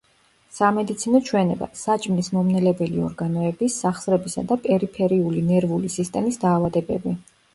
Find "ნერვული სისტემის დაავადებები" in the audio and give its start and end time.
5.53-7.17